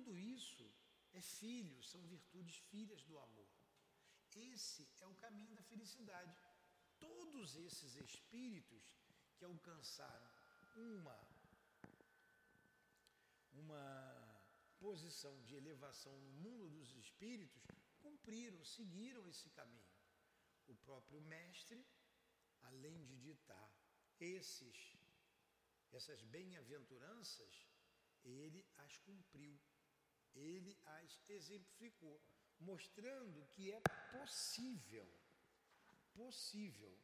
[0.00, 0.66] tudo isso
[1.12, 3.48] é filho, são virtudes filhas do amor.
[4.34, 6.34] Esse é o caminho da felicidade.
[6.98, 8.82] Todos esses espíritos
[9.36, 10.30] que alcançaram
[10.76, 11.18] uma
[13.52, 14.42] uma
[14.78, 17.62] posição de elevação no mundo dos espíritos
[17.98, 19.92] cumpriram, seguiram esse caminho.
[20.66, 21.84] O próprio mestre,
[22.62, 23.70] além de ditar
[24.18, 24.96] esses
[25.92, 27.66] essas bem-aventuranças,
[28.24, 29.60] ele as cumpriu,
[30.34, 32.20] ele as exemplificou,
[32.58, 33.80] mostrando que é
[34.12, 35.08] possível,
[36.12, 36.96] possível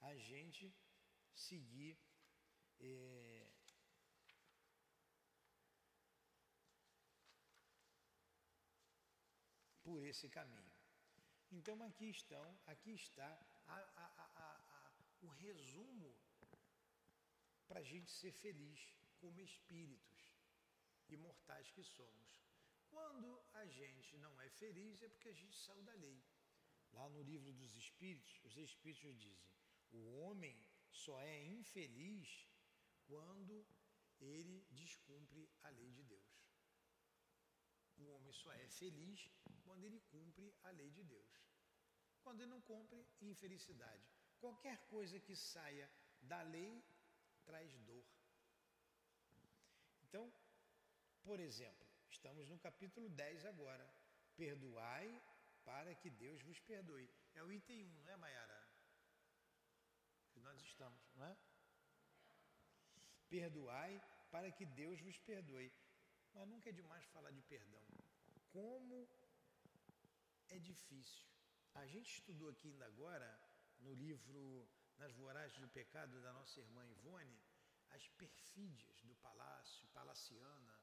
[0.00, 0.74] a gente
[1.34, 1.96] seguir
[2.80, 3.46] é,
[9.82, 10.72] por esse caminho.
[11.50, 13.30] Então aqui estão, aqui está
[13.66, 14.06] a, a,
[14.46, 16.16] a, o resumo
[17.68, 18.80] para a gente ser feliz
[19.20, 20.34] como espíritos
[21.08, 22.51] imortais que somos.
[22.92, 26.22] Quando a gente não é feliz é porque a gente saiu da lei.
[26.92, 29.50] Lá no livro dos Espíritos, os Espíritos dizem:
[29.90, 30.56] o homem
[30.90, 32.28] só é infeliz
[33.06, 33.66] quando
[34.20, 36.30] ele descumpre a lei de Deus.
[37.96, 39.30] O homem só é feliz
[39.64, 41.32] quando ele cumpre a lei de Deus.
[42.22, 44.06] Quando ele não cumpre, infelicidade.
[44.38, 46.84] Qualquer coisa que saia da lei
[47.44, 48.04] traz dor.
[50.02, 50.32] Então,
[51.22, 53.86] por exemplo, estamos no capítulo 10 agora.
[54.36, 55.08] Perdoai
[55.64, 57.08] para que Deus vos perdoe.
[57.34, 58.60] É o item 1, não é, Mayara?
[60.32, 61.36] Que nós estamos, não é?
[63.28, 65.72] Perdoai para que Deus vos perdoe.
[66.34, 67.82] Mas nunca é demais falar de perdão.
[68.50, 69.08] Como
[70.48, 71.26] é difícil.
[71.74, 73.28] A gente estudou aqui ainda agora,
[73.78, 77.42] no livro Nas Voragens do Pecado, da nossa irmã Ivone,
[77.88, 80.74] as perfídias do palácio, palaciana,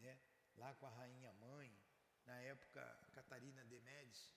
[0.00, 0.20] né?
[0.56, 1.76] Lá com a rainha mãe,
[2.24, 2.80] na época
[3.12, 4.32] Catarina de Médici,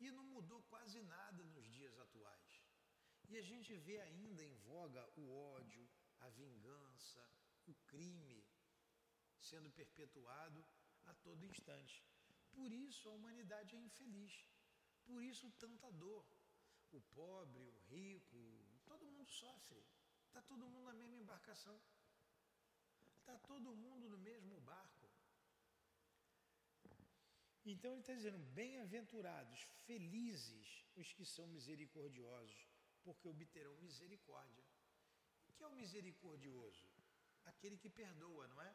[0.00, 2.62] e não mudou quase nada nos dias atuais.
[3.28, 5.88] E a gente vê ainda em voga o ódio,
[6.20, 7.22] a vingança,
[7.66, 8.44] o crime
[9.40, 10.64] sendo perpetuado
[11.06, 12.04] a todo instante.
[12.52, 14.46] Por isso a humanidade é infeliz,
[15.04, 16.26] por isso tanta dor.
[16.92, 18.38] O pobre, o rico,
[18.84, 19.84] todo mundo sofre.
[20.26, 21.80] Está todo mundo na mesma embarcação.
[23.18, 24.93] Está todo mundo no mesmo barco.
[27.64, 32.68] Então ele está dizendo: bem-aventurados, felizes os que são misericordiosos,
[33.02, 34.64] porque obterão misericórdia.
[35.48, 36.86] O que é o misericordioso?
[37.44, 38.74] Aquele que perdoa, não é?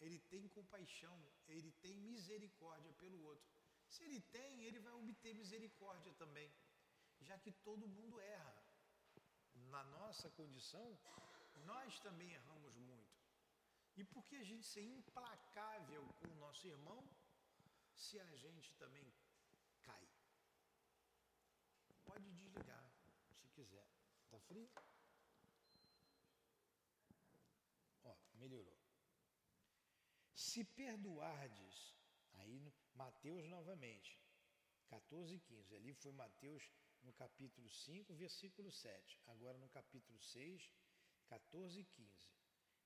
[0.00, 1.16] Ele tem compaixão,
[1.46, 3.46] ele tem misericórdia pelo outro.
[3.88, 6.50] Se ele tem, ele vai obter misericórdia também,
[7.20, 8.62] já que todo mundo erra
[9.70, 10.98] na nossa condição,
[11.66, 13.22] nós também erramos muito.
[13.96, 17.06] E por que a gente ser implacável com o nosso irmão
[18.02, 19.14] se a gente também
[19.82, 20.08] cai?
[22.04, 22.84] Pode desligar
[23.40, 23.88] se quiser.
[24.28, 24.68] Tá frio?
[28.02, 28.76] Ó, melhorou.
[30.34, 31.94] Se perdoardes,
[32.32, 34.20] aí Mateus novamente,
[34.88, 36.68] 14 e 15, ali foi Mateus
[37.02, 39.20] no capítulo 5, versículo 7.
[39.26, 40.72] Agora no capítulo 6,
[41.28, 42.32] 14 e 15.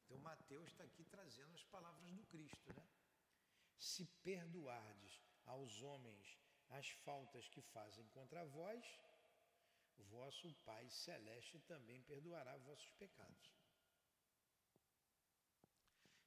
[0.04, 2.86] Então Mateus está aqui trazendo as palavras do Cristo, né?
[3.78, 6.38] Se perdoardes aos homens
[6.70, 8.84] as faltas que fazem contra vós,
[10.10, 13.52] vosso Pai Celeste também perdoará vossos pecados.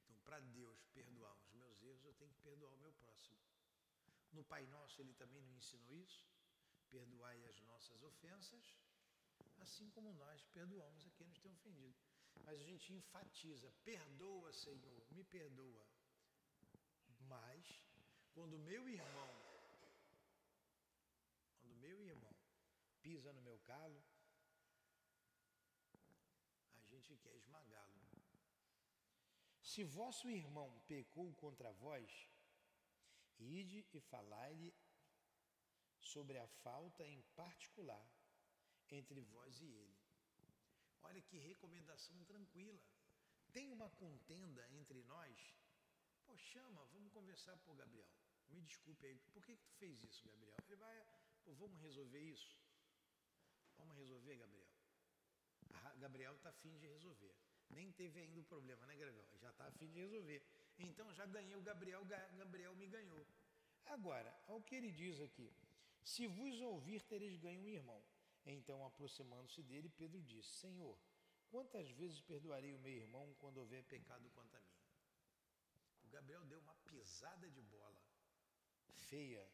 [0.02, 3.36] Então, para Deus perdoar os meus erros, eu tenho que perdoar o meu próximo.
[4.32, 6.24] No Pai Nosso, ele também não ensinou isso?
[6.88, 8.76] Perdoai as nossas ofensas,
[9.58, 11.96] assim como nós perdoamos a quem nos tem ofendido.
[12.44, 15.84] Mas a gente enfatiza, perdoa, Senhor, me perdoa.
[17.32, 17.64] Mas,
[18.34, 19.30] quando meu irmão,
[21.60, 22.34] quando meu irmão
[23.02, 24.02] pisa no meu calo,
[26.74, 28.00] a gente quer esmagá-lo.
[29.62, 32.10] Se vosso irmão pecou contra vós,
[33.38, 34.74] ide e falai-lhe
[36.00, 38.10] sobre a falta em particular
[38.90, 39.98] entre vós e ele.
[41.02, 42.82] Olha que recomendação tranquila.
[43.52, 45.59] Tem uma contenda entre nós?
[46.30, 48.06] Pô, chama, vamos conversar, pô, Gabriel.
[48.50, 50.54] Me desculpe aí, por que, que tu fez isso, Gabriel?
[50.64, 51.04] Ele vai,
[51.42, 52.56] pô, vamos resolver isso?
[53.76, 54.68] Vamos resolver, Gabriel?
[55.72, 57.34] A Gabriel está afim de resolver.
[57.68, 59.26] Nem teve ainda o problema, né, Gabriel?
[59.40, 60.40] Já está afim de resolver.
[60.78, 62.04] Então já ganhei o Gabriel,
[62.36, 63.26] Gabriel me ganhou.
[63.86, 65.52] Agora, ao que ele diz aqui,
[66.04, 68.00] se vos ouvir, tereis ganho um irmão.
[68.46, 70.96] Então, aproximando-se dele, Pedro disse: Senhor,
[71.48, 74.69] quantas vezes perdoarei o meu irmão quando houver pecado contra mim?
[76.10, 78.02] Gabriel deu uma pisada de bola
[79.08, 79.44] feia,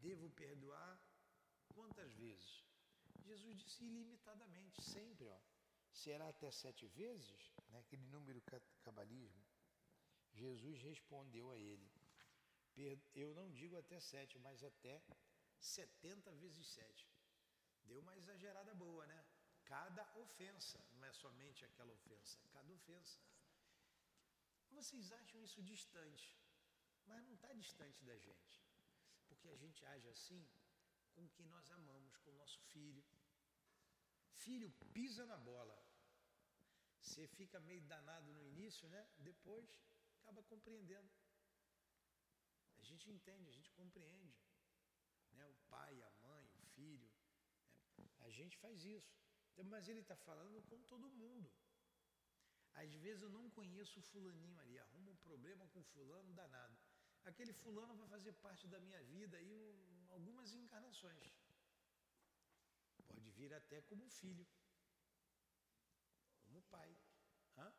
[0.00, 1.00] devo perdoar
[1.68, 2.64] quantas vezes?
[3.20, 5.40] Jesus disse ilimitadamente, sempre, ó.
[5.92, 7.52] Será até sete vezes?
[7.68, 7.78] Né?
[7.80, 8.42] Aquele número
[8.82, 9.44] cabalismo.
[10.32, 11.90] Jesus respondeu a ele:
[13.14, 15.02] Eu não digo até sete, mas até
[15.58, 17.08] setenta vezes sete.
[17.84, 19.24] Deu uma exagerada boa, né?
[19.64, 23.18] Cada ofensa, não é somente aquela ofensa, cada ofensa.
[24.70, 26.38] Vocês acham isso distante,
[27.06, 28.56] mas não está distante da gente,
[29.26, 30.46] porque a gente age assim
[31.14, 33.04] com quem nós amamos, com o nosso filho.
[34.44, 35.76] Filho pisa na bola.
[37.00, 39.08] Você fica meio danado no início, né?
[39.18, 39.68] Depois
[40.20, 41.10] acaba compreendendo.
[42.76, 44.38] A gente entende, a gente compreende.
[45.32, 45.46] Né?
[45.46, 47.10] O pai, a mãe, o filho.
[47.96, 48.08] Né?
[48.20, 49.12] A gente faz isso.
[49.64, 51.50] Mas ele está falando com todo mundo.
[52.74, 56.78] Às vezes eu não conheço o fulaninho ali, arrumo um problema com fulano danado.
[57.24, 59.54] Aquele fulano vai fazer parte da minha vida aí
[60.10, 61.26] algumas encarnações.
[63.06, 64.46] Pode vir até como filho,
[66.42, 66.96] como pai.
[67.56, 67.72] Hã?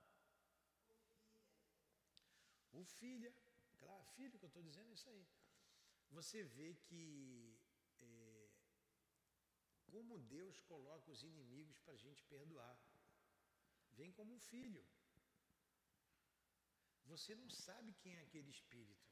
[2.71, 3.33] O filha,
[3.77, 5.27] claro, filho que eu estou dizendo é isso aí.
[6.12, 7.57] Você vê que
[8.01, 8.50] é,
[9.86, 12.77] como Deus coloca os inimigos para a gente perdoar.
[14.00, 14.84] Vem como um filho.
[17.12, 19.07] Você não sabe quem é aquele espírito.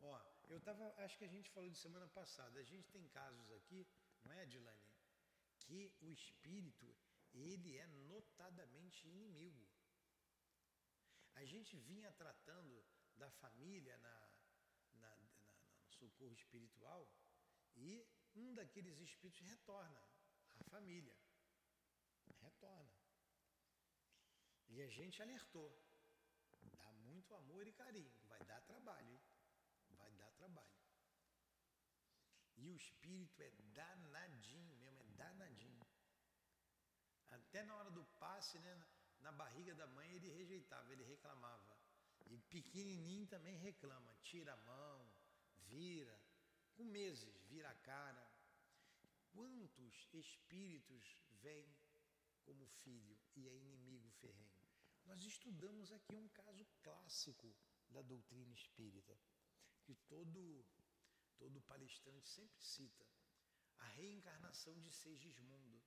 [0.00, 0.14] Ó,
[0.48, 3.86] eu tava, acho que a gente falou de semana passada, a gente tem casos aqui,
[4.24, 4.88] não é, Dilane,
[5.64, 6.96] que o espírito,
[7.34, 9.68] ele é notadamente inimigo.
[11.34, 12.82] A gente vinha tratando
[13.16, 14.16] da família na,
[14.92, 15.38] na, na,
[15.82, 17.10] no socorro espiritual
[17.74, 20.02] e um daqueles espíritos retorna
[20.48, 21.25] à família.
[22.40, 22.92] Retorna.
[24.68, 25.70] E a gente alertou.
[26.78, 28.12] Dá muito amor e carinho.
[28.28, 29.20] Vai dar trabalho, hein?
[29.90, 30.76] Vai dar trabalho.
[32.56, 35.86] E o espírito é danadinho mesmo, é danadinho.
[37.28, 38.86] Até na hora do passe, né,
[39.20, 41.76] na barriga da mãe, ele rejeitava, ele reclamava.
[42.26, 45.06] E pequenininho também reclama, tira a mão,
[45.68, 46.18] vira,
[46.74, 48.26] com meses, vira a cara.
[49.32, 51.75] Quantos espíritos vêm
[52.46, 54.66] como filho e é inimigo ferrenho?
[55.04, 57.54] Nós estudamos aqui um caso clássico
[57.88, 59.18] da doutrina espírita
[59.82, 60.64] que todo,
[61.36, 63.06] todo palestrante sempre cita,
[63.78, 65.82] a reencarnação de Segismundo.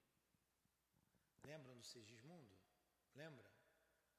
[1.43, 2.57] Lembram do Segismundo?
[3.15, 3.51] Lembra?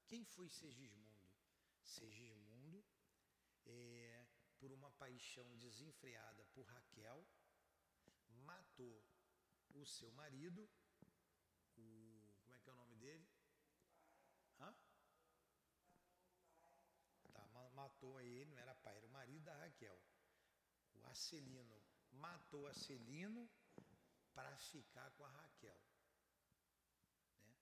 [0.07, 1.31] Quem foi Segismundo?
[1.83, 2.85] Segismundo,
[3.65, 4.27] é,
[4.59, 7.27] por uma paixão desenfreada por Raquel,
[8.45, 9.03] matou
[9.75, 10.69] o seu marido,
[11.77, 12.10] o,
[12.71, 13.27] que é o nome dele?
[14.61, 14.75] Hã?
[17.75, 19.99] matou ele, não era pai, era o marido da Raquel.
[20.95, 21.83] O Acelino
[22.13, 23.49] matou Acelino
[24.35, 25.81] para ficar com a Raquel.
[27.47, 27.57] Né?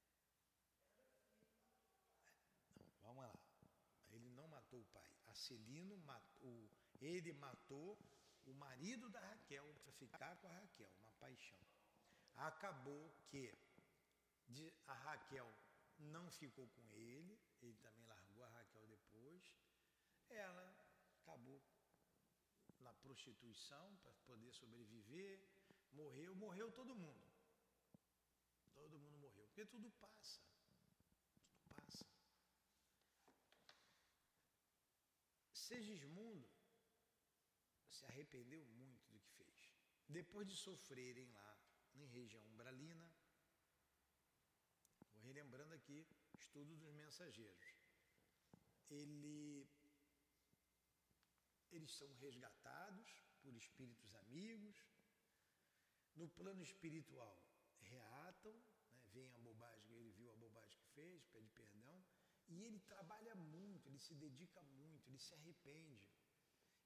[2.80, 3.32] Não, vamos lá.
[4.10, 5.10] Ele não matou o pai.
[5.26, 6.70] Acelino matou,
[7.00, 7.96] ele matou
[8.44, 11.60] o marido da Raquel para ficar com a Raquel, uma paixão.
[12.34, 13.56] Acabou que
[14.86, 15.52] a Raquel
[15.98, 19.52] não ficou com ele, ele também largou a Raquel depois
[20.28, 20.76] ela
[21.20, 21.62] acabou
[22.80, 25.40] na prostituição para poder sobreviver,
[25.92, 27.28] morreu, morreu todo mundo.
[28.74, 30.40] Todo mundo morreu, porque tudo passa.
[31.34, 32.06] Tudo passa.
[35.52, 36.48] Segismundo
[37.90, 39.74] se arrependeu muito do que fez.
[40.08, 41.58] Depois de sofrerem lá
[41.94, 43.12] em região umbralina,
[45.38, 47.66] vou relembrando aqui, estudo dos mensageiros.
[48.90, 49.68] Ele
[51.70, 53.08] eles são resgatados
[53.42, 54.76] por espíritos amigos.
[56.16, 57.40] No plano espiritual,
[57.80, 58.56] reatam,
[59.12, 62.04] né, a bobagem, ele viu a bobagem que fez, pede perdão.
[62.48, 66.10] E ele trabalha muito, ele se dedica muito, ele se arrepende.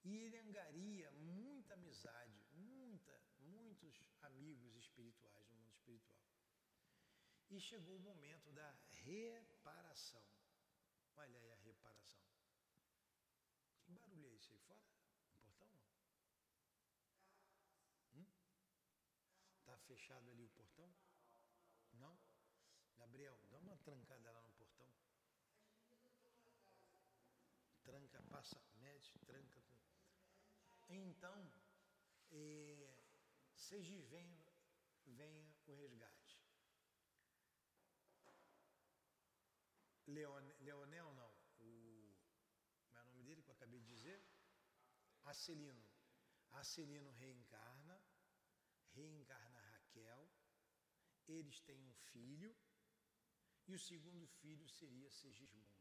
[0.04, 6.21] E ele angaria muita amizade, muita, muitos amigos espirituais no mundo espiritual.
[7.52, 10.24] E chegou o momento da reparação.
[11.16, 12.24] Olha aí a reparação.
[13.82, 14.80] Que barulho é esse aí fora?
[15.44, 15.92] No portão não?
[18.14, 18.26] Hum?
[19.66, 20.90] Tá fechado ali o portão?
[21.92, 22.18] Não?
[22.96, 24.90] Gabriel, dá uma trancada lá no portão.
[27.84, 29.62] Tranca, passa, mede, tranca.
[30.88, 31.52] Então,
[32.30, 32.96] é,
[33.54, 34.42] seja venha,
[35.04, 36.11] venha o resgate.
[40.12, 41.70] Leon, Leonel, não, o.
[42.84, 44.22] Como é o nome dele que eu acabei de dizer?
[45.24, 45.86] Acelino.
[46.52, 47.96] Acelino reencarna,
[48.90, 50.30] reencarna Raquel,
[51.26, 52.54] eles têm um filho,
[53.66, 55.72] e o segundo filho seria Segismundo.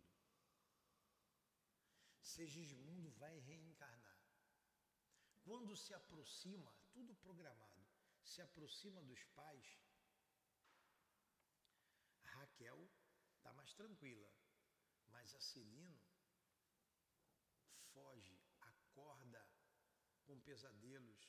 [2.21, 4.21] Segismundo vai reencarnar.
[5.43, 7.85] Quando se aproxima, tudo programado,
[8.23, 9.79] se aproxima dos pais,
[12.23, 12.89] Raquel
[13.41, 14.31] está mais tranquila,
[15.07, 16.00] mas Acelino
[17.91, 19.43] foge, acorda
[20.25, 21.21] com pesadelos.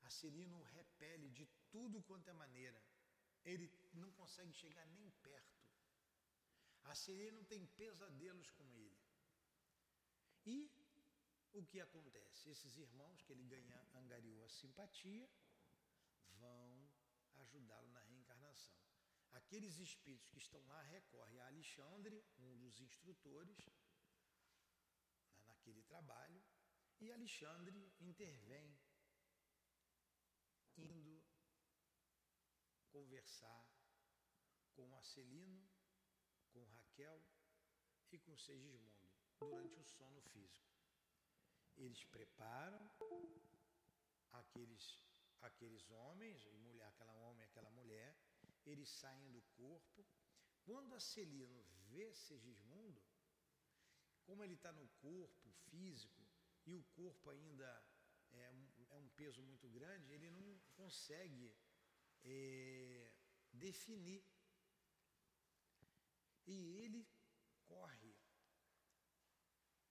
[0.00, 2.82] Acelino repele de tudo quanto é maneira.
[3.44, 5.62] Ele não consegue chegar nem perto.
[6.84, 8.98] Acelino tem pesadelos com ele.
[10.46, 10.70] E
[11.52, 12.48] o que acontece?
[12.48, 15.28] Esses irmãos que ele ganha, angariou a simpatia,
[16.38, 16.90] vão
[17.34, 18.95] ajudá-lo na reencarnação.
[19.32, 23.56] Aqueles espíritos que estão lá recorrem a Alexandre, um dos instrutores,
[25.32, 26.42] né, naquele trabalho,
[27.00, 28.78] e Alexandre intervém,
[30.76, 31.22] indo
[32.90, 33.68] conversar
[34.74, 35.68] com Acelino,
[36.52, 37.22] com Raquel
[38.10, 40.74] e com Segismundo durante o sono físico.
[41.76, 42.90] Eles preparam
[44.32, 45.04] aqueles,
[45.42, 48.16] aqueles homens, e mulher, aquela homem aquela mulher,
[48.66, 50.06] eles saem do corpo.
[50.64, 53.02] Quando Acelino vê Segismundo,
[54.24, 56.26] como ele está no corpo físico
[56.64, 57.68] e o corpo ainda
[58.32, 61.56] é um, é um peso muito grande, ele não consegue
[62.24, 63.12] é,
[63.52, 64.24] definir.
[66.46, 67.08] E ele
[67.64, 68.14] corre.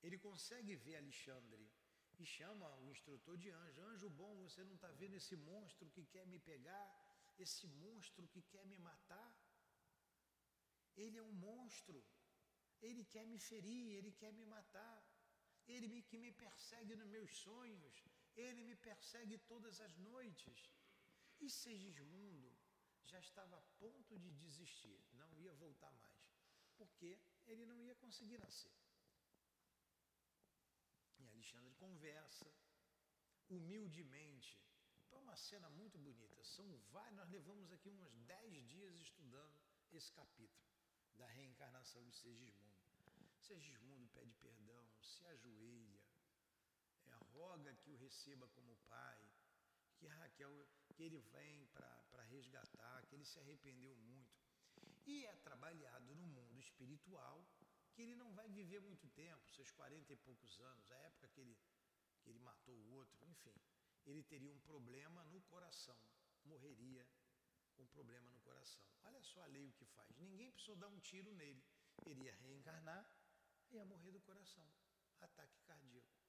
[0.02, 1.72] Ele consegue ver Alexandre
[2.18, 6.06] e chama o instrutor de anjo: Anjo bom, você não está vendo esse monstro que
[6.06, 7.05] quer me pegar?
[7.38, 9.32] Esse monstro que quer me matar?
[10.96, 12.04] Ele é um monstro.
[12.82, 15.04] Ele quer me ferir, ele quer me matar.
[15.68, 18.04] Ele me, que me persegue nos meus sonhos.
[18.36, 20.72] Ele me persegue todas as noites.
[21.40, 22.56] E Segismundo
[23.04, 26.24] já estava a ponto de desistir, não ia voltar mais,
[26.76, 28.76] porque ele não ia conseguir nascer.
[31.20, 32.52] E Alexandre conversa,
[33.50, 34.60] humildemente.
[35.16, 36.44] É uma cena muito bonita.
[36.44, 39.58] São vários, nós levamos aqui uns dez dias estudando
[39.94, 40.68] esse capítulo
[41.16, 42.76] da reencarnação de Segismundo.
[43.40, 46.02] Segismundo pede perdão, se ajoelha,
[47.06, 49.22] é, roga que o receba como pai,
[49.98, 54.36] que Raquel que ele vem para resgatar, que ele se arrependeu muito.
[55.06, 57.46] E é trabalhado no mundo espiritual,
[57.94, 61.40] que ele não vai viver muito tempo, seus 40 e poucos anos, a época que
[61.40, 61.58] ele,
[62.22, 63.56] que ele matou o outro, enfim.
[64.06, 66.00] Ele teria um problema no coração,
[66.44, 67.08] morreria
[67.76, 68.84] com um problema no coração.
[69.04, 70.16] Olha só a lei o que faz.
[70.18, 71.64] Ninguém precisou dar um tiro nele.
[72.06, 73.06] Ele ia reencarnar
[73.72, 74.68] e ia morrer do coração.
[75.20, 76.26] Ataque cardíaco.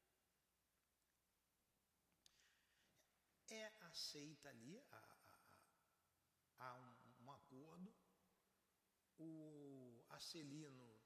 [3.51, 4.83] é aceita ali,
[6.59, 7.95] há, um, um, acordo,
[9.19, 11.01] o Acelino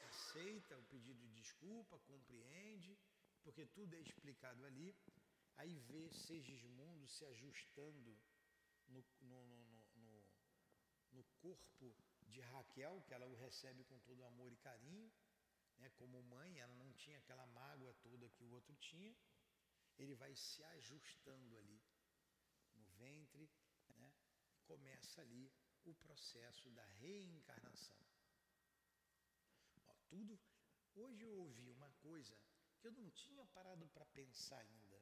[0.00, 2.98] aceita o pedido de desculpa, compreende,
[3.42, 4.94] porque tudo é explicado ali,
[5.60, 8.18] aí vê Segismundo se ajustando
[8.88, 10.24] no, no, no, no,
[11.12, 11.94] no corpo
[12.26, 15.12] de Raquel, que ela o recebe com todo amor e carinho,
[15.78, 19.14] né, como mãe, ela não tinha aquela mágoa toda que o outro tinha,
[19.98, 21.82] ele vai se ajustando ali
[22.74, 23.50] no ventre,
[23.96, 24.12] né?
[24.64, 25.52] começa ali
[25.84, 27.98] o processo da reencarnação.
[29.86, 30.40] Ó, tudo.
[30.94, 32.38] Hoje eu ouvi uma coisa
[32.78, 34.99] que eu não tinha parado para pensar ainda.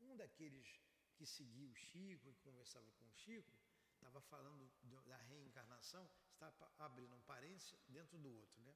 [0.00, 0.80] Um daqueles
[1.16, 3.52] que seguia o Chico e conversava com o Chico
[3.94, 4.70] estava falando
[5.06, 8.74] da reencarnação, estava abrindo um parênteses dentro do outro, né?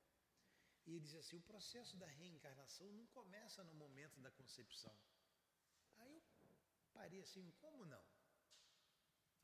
[0.86, 4.96] E ele dizia assim: o processo da reencarnação não começa no momento da concepção.
[5.98, 6.22] Aí eu
[6.92, 8.04] parei assim, como não?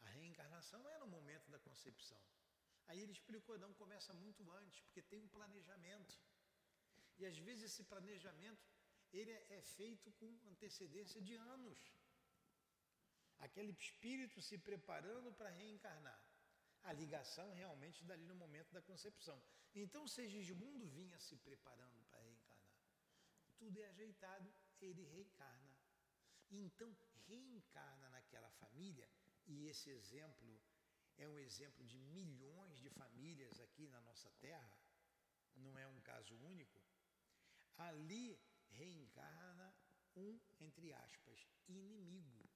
[0.00, 2.20] A reencarnação é no momento da concepção.
[2.86, 6.18] Aí ele explicou, não, começa muito antes, porque tem um planejamento.
[7.18, 8.66] E às vezes esse planejamento,
[9.12, 11.78] ele é, é feito com antecedência de anos.
[13.38, 16.20] Aquele espírito se preparando para reencarnar.
[16.82, 19.40] A ligação realmente dali no momento da concepção.
[19.74, 22.58] Então Segismundo vinha se preparando para reencarnar.
[23.58, 25.76] Tudo é ajeitado, ele reencarna.
[26.50, 26.96] Então,
[27.26, 29.08] reencarna naquela família,
[29.46, 30.60] e esse exemplo
[31.16, 34.78] é um exemplo de milhões de famílias aqui na nossa terra,
[35.56, 36.80] não é um caso único.
[37.76, 39.74] Ali reencarna
[40.16, 42.48] um, entre aspas, inimigo.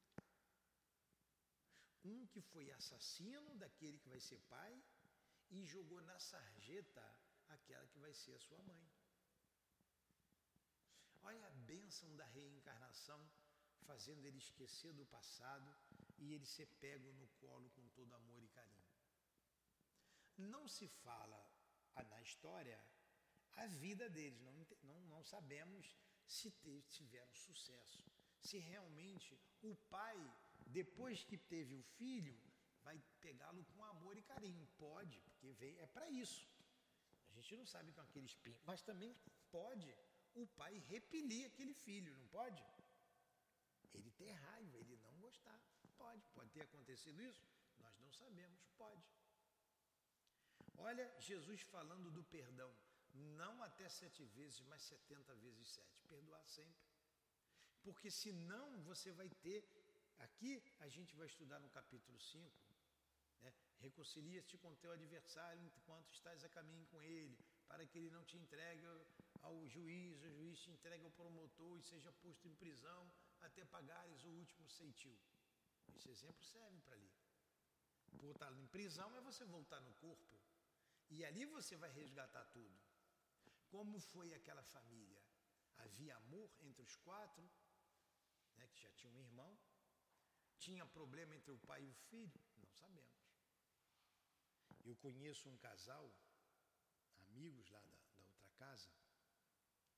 [2.05, 4.83] Um que foi assassino daquele que vai ser pai
[5.51, 7.05] e jogou na sarjeta
[7.49, 8.91] aquela que vai ser a sua mãe.
[11.23, 13.31] Olha a bênção da reencarnação,
[13.83, 15.73] fazendo ele esquecer do passado
[16.19, 18.83] e ele ser pego no colo com todo amor e carinho.
[20.37, 21.41] Não se fala
[22.09, 22.83] na história
[23.57, 26.51] a vida deles, não, não, não sabemos se
[26.89, 28.05] tiveram sucesso.
[28.41, 30.19] Se realmente o pai,
[30.67, 32.37] depois que teve o filho,
[32.83, 34.67] vai pegá-lo com amor e carinho.
[34.79, 36.49] Pode, porque veio, é para isso.
[37.29, 39.17] A gente não sabe com aquele espinho, mas também
[39.51, 39.95] pode
[40.35, 42.65] o pai repelir aquele filho, não pode?
[43.95, 45.61] Ele ter raiva, ele não gostar.
[45.97, 47.45] Pode, pode ter acontecido isso?
[47.79, 49.03] Nós não sabemos, pode.
[50.79, 52.75] Olha Jesus falando do perdão,
[53.13, 56.01] não até sete vezes, mas setenta vezes sete.
[56.09, 56.83] Perdoar sempre.
[57.83, 59.65] Porque senão você vai ter.
[60.19, 62.73] Aqui a gente vai estudar no capítulo 5.
[63.43, 63.53] Né?
[63.79, 68.37] Reconcilia-te com teu adversário enquanto estás a caminho com ele, para que ele não te
[68.37, 68.87] entregue
[69.43, 74.25] ao juiz, o juiz te entregue ao promotor e seja posto em prisão até pagares
[74.25, 75.19] o último ceitil.
[75.97, 77.11] Esse exemplo serve para ali.
[78.19, 80.41] Por estar em prisão é você voltar no corpo.
[81.11, 82.92] E ali você vai resgatar tudo.
[83.73, 85.21] Como foi aquela família?
[85.79, 87.51] Havia amor entre os quatro,
[88.57, 89.59] né, que já tinha um irmão.
[90.59, 92.39] Tinha problema entre o pai e o filho?
[92.59, 93.19] Não sabemos.
[94.85, 96.13] Eu conheço um casal,
[97.17, 98.91] amigos lá da, da outra casa,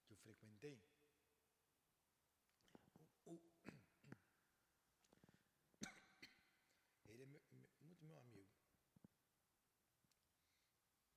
[0.04, 0.80] que eu frequentei,
[7.08, 7.42] ele é meu,
[7.80, 8.52] muito meu amigo.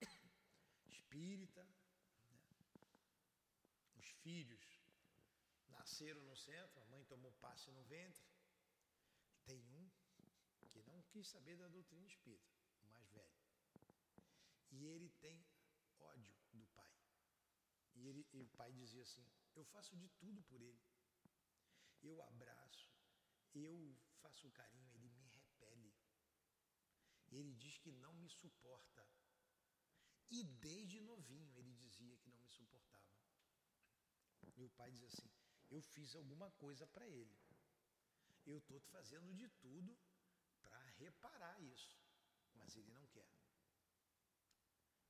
[0.88, 1.68] Espírita,
[4.28, 4.66] filhos
[5.70, 8.26] nasceram no centro, a mãe tomou passe no ventre.
[9.46, 9.90] Tem um
[10.72, 13.40] que não quis saber da doutrina espírita, o mais velho.
[14.72, 15.46] E ele tem
[15.98, 16.94] ódio do pai.
[17.96, 20.86] E, ele, e o pai dizia assim: Eu faço de tudo por ele.
[22.04, 22.92] Eu abraço,
[23.54, 25.96] eu faço carinho, ele me repele.
[27.32, 29.08] Ele diz que não me suporta.
[30.30, 33.07] E desde novinho ele dizia que não me suportava.
[34.58, 35.30] Meu pai diz assim:
[35.70, 37.38] Eu fiz alguma coisa para ele.
[38.46, 39.98] Eu estou fazendo de tudo
[40.62, 41.98] para reparar isso.
[42.56, 43.30] Mas ele não quer.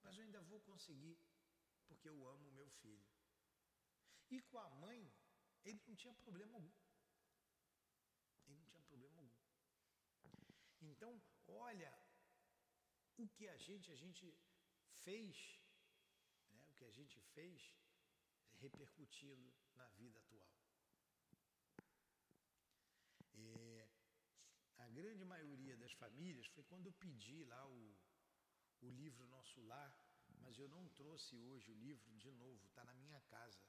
[0.04, 1.18] Mas eu ainda vou conseguir
[1.88, 3.08] porque eu amo meu filho.
[4.30, 5.00] E com a mãe,
[5.64, 6.74] ele não tinha problema algum.
[8.48, 9.38] Ele não tinha problema algum.
[10.82, 11.94] Então, olha
[13.18, 14.38] o que a gente, a gente
[15.04, 15.62] fez,
[16.52, 17.74] né, o que a gente fez
[18.60, 20.52] repercutindo na vida atual.
[23.34, 23.90] É,
[24.78, 27.96] a grande maioria das famílias foi quando eu pedi lá o,
[28.82, 29.96] o livro Nosso Lar
[30.42, 33.62] mas eu não trouxe hoje o livro de novo, está na minha casa,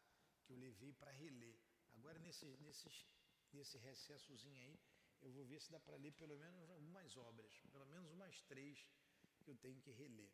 [0.44, 1.58] que eu levei para reler.
[1.94, 2.88] Agora, nesse, nesse,
[3.52, 4.78] nesse recessozinho aí,
[5.20, 8.86] eu vou ver se dá para ler pelo menos algumas obras, pelo menos umas três
[9.42, 10.32] que eu tenho que reler.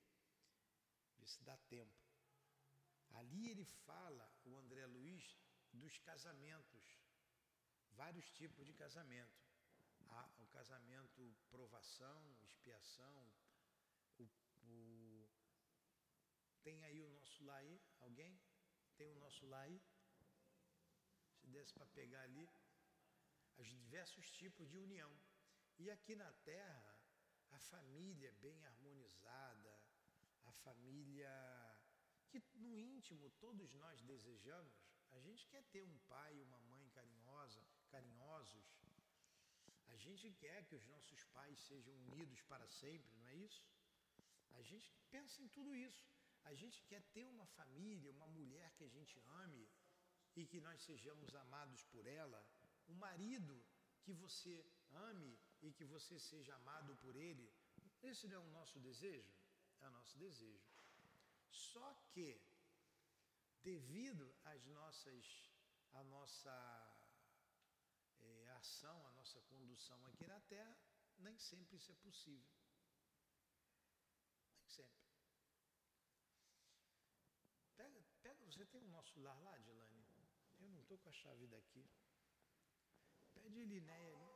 [1.16, 2.03] Ver se dá tempo.
[3.14, 5.38] Ali ele fala, o André Luiz,
[5.72, 6.84] dos casamentos,
[7.92, 9.42] vários tipos de casamento.
[10.08, 13.32] Há o casamento provação, expiação,
[14.18, 14.28] o,
[14.62, 15.28] o
[16.62, 17.80] tem aí o nosso lá aí?
[18.00, 18.40] Alguém?
[18.96, 19.82] Tem o nosso lá aí?
[21.36, 22.48] Se desse para pegar ali,
[23.58, 25.12] os diversos tipos de união.
[25.78, 26.98] E aqui na Terra,
[27.50, 29.78] a família bem harmonizada,
[30.44, 31.30] a família
[32.40, 34.74] que no íntimo todos nós desejamos,
[35.10, 38.66] a gente quer ter um pai e uma mãe carinhosa, carinhosos.
[39.86, 43.64] A gente quer que os nossos pais sejam unidos para sempre, não é isso?
[44.52, 46.04] A gente pensa em tudo isso.
[46.44, 49.68] A gente quer ter uma família, uma mulher que a gente ame
[50.36, 52.46] e que nós sejamos amados por ela,
[52.88, 53.64] um marido
[54.02, 54.66] que você
[55.08, 57.52] ame e que você seja amado por ele.
[58.02, 59.32] Esse não é o nosso desejo?
[59.80, 60.73] É o nosso desejo.
[61.54, 62.40] Só que,
[63.62, 65.24] devido às nossas,
[65.92, 66.54] à nossa
[68.20, 70.76] é, ação, à nossa condução aqui na Terra,
[71.18, 72.52] nem sempre isso é possível.
[74.56, 75.04] Nem sempre.
[78.54, 80.06] Você tem o nosso lar lá, Dilane?
[80.60, 81.84] Eu não estou com a chave daqui.
[83.32, 84.30] Pede Linéia ali.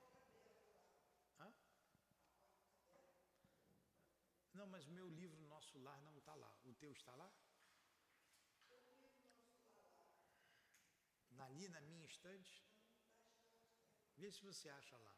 [1.39, 1.55] Hã?
[4.55, 6.53] Não, mas meu livro Nosso Lar não está lá.
[6.65, 7.31] O teu está lá?
[11.47, 12.67] Ali na minha estante?
[14.17, 15.17] Vê se você acha lá.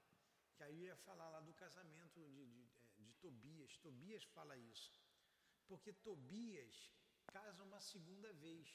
[0.54, 3.78] Que aí eu ia falar lá do casamento de, de, é, de Tobias.
[3.78, 4.92] Tobias fala isso.
[5.66, 6.92] Porque Tobias
[7.32, 8.68] casa uma segunda vez.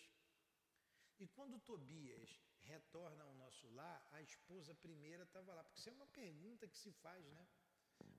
[1.19, 5.63] E quando Tobias retorna ao nosso lar, a esposa primeira estava lá.
[5.63, 7.47] Porque isso é uma pergunta que se faz, né?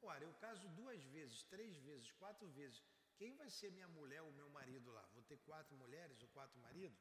[0.02, 2.82] Ora, eu caso duas vezes, três vezes, quatro vezes.
[3.16, 5.04] Quem vai ser minha mulher ou meu marido lá?
[5.14, 6.98] Vou ter quatro mulheres ou quatro maridos?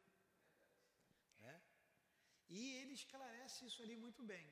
[1.39, 1.61] É?
[2.49, 4.47] E ele esclarece isso ali muito bem.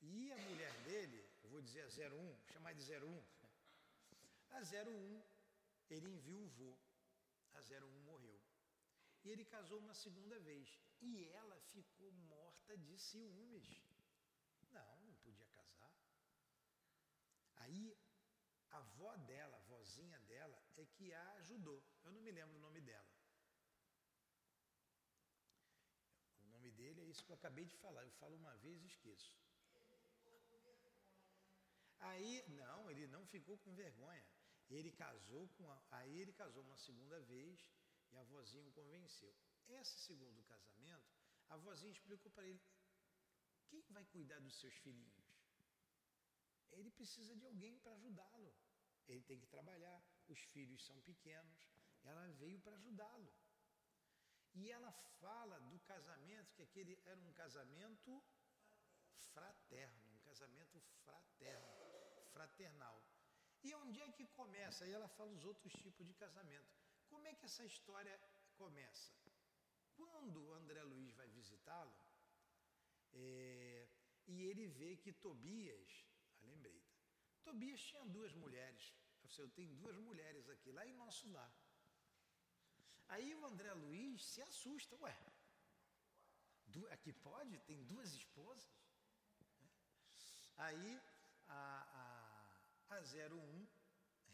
[0.00, 3.24] E a mulher dele, eu vou dizer a 01, vou chamar de 01.
[4.50, 5.22] A 01,
[5.90, 6.78] ele enviuvou.
[7.54, 8.40] A 01 morreu.
[9.24, 10.78] E ele casou uma segunda vez.
[11.00, 13.68] E ela ficou morta de ciúmes.
[14.72, 15.92] Não, não podia casar.
[17.72, 17.96] Aí
[18.70, 21.82] a avó dela, a vozinha dela, é que a ajudou.
[22.04, 23.10] Eu não me lembro o nome dela.
[26.42, 28.02] O nome dele é isso que eu acabei de falar.
[28.02, 29.34] Eu falo uma vez e esqueço.
[32.10, 34.26] Aí, não, ele não ficou com vergonha.
[34.68, 37.72] Ele casou com a, aí ele casou uma segunda vez
[38.10, 39.34] e a vozinha o convenceu.
[39.68, 41.10] Esse segundo casamento,
[41.48, 42.60] a vozinha explicou para ele:
[43.68, 45.21] quem vai cuidar dos seus filhinhos?
[46.72, 48.54] Ele precisa de alguém para ajudá-lo.
[49.08, 51.70] Ele tem que trabalhar, os filhos são pequenos.
[52.02, 53.32] Ela veio para ajudá-lo.
[54.54, 58.22] E ela fala do casamento, que aquele era um casamento
[59.32, 61.68] fraterno, um casamento fraterno,
[62.32, 63.02] fraternal.
[63.62, 64.84] E onde é que começa?
[64.84, 66.70] Aí ela fala os outros tipos de casamento.
[67.08, 68.20] Como é que essa história
[68.56, 69.12] começa?
[69.96, 71.94] Quando André Luiz vai visitá-lo,
[73.12, 73.88] é,
[74.26, 76.04] e ele vê que Tobias,
[77.44, 78.94] Tobias tinha duas mulheres.
[79.22, 81.52] Eu, falei, eu tenho duas mulheres aqui, lá em nosso lar.
[83.08, 85.16] Aí o André Luiz se assusta, ué,
[86.90, 87.58] aqui pode?
[87.60, 88.70] Tem duas esposas?
[90.56, 91.00] Aí
[91.48, 91.62] a,
[92.88, 93.68] a, a 01